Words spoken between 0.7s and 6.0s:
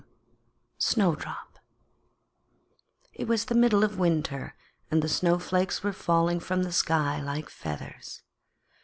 }]Snowdrop It was the middle of winter, and the snowflakes were